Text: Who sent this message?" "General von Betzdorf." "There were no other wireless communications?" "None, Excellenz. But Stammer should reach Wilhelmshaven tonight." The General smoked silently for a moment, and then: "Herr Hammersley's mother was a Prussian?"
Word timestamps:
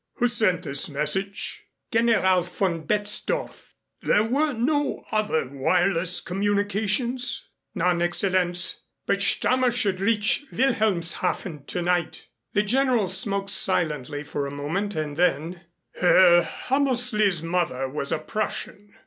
Who 0.15 0.27
sent 0.27 0.63
this 0.63 0.89
message?" 0.89 1.61
"General 1.91 2.41
von 2.41 2.87
Betzdorf." 2.87 3.75
"There 4.01 4.23
were 4.23 4.51
no 4.51 5.03
other 5.11 5.47
wireless 5.47 6.21
communications?" 6.21 7.47
"None, 7.75 7.99
Excellenz. 8.01 8.77
But 9.05 9.21
Stammer 9.21 9.69
should 9.69 9.99
reach 9.99 10.45
Wilhelmshaven 10.51 11.65
tonight." 11.67 12.25
The 12.53 12.63
General 12.63 13.09
smoked 13.09 13.51
silently 13.51 14.23
for 14.23 14.47
a 14.47 14.51
moment, 14.51 14.95
and 14.95 15.17
then: 15.17 15.65
"Herr 15.93 16.41
Hammersley's 16.41 17.43
mother 17.43 17.87
was 17.87 18.11
a 18.11 18.17
Prussian?" 18.17 18.95